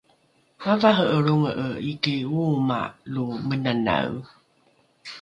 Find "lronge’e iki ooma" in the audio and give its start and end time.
1.25-2.79